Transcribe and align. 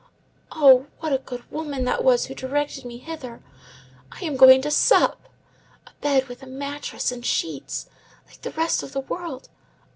Oh, 0.51 0.87
what 0.99 1.13
a 1.13 1.19
good 1.19 1.43
woman 1.51 1.83
that 1.85 2.03
was 2.03 2.25
who 2.25 2.33
directed 2.33 2.85
me 2.85 2.97
hither! 2.97 3.43
I 4.11 4.21
am 4.25 4.35
going 4.35 4.59
to 4.63 4.71
sup! 4.71 5.27
A 5.85 5.91
bed 6.01 6.27
with 6.27 6.41
a 6.41 6.47
mattress 6.47 7.11
and 7.11 7.23
sheets, 7.23 7.85
like 8.25 8.41
the 8.41 8.49
rest 8.49 8.81
of 8.81 8.93
the 8.93 9.01
world! 9.01 9.49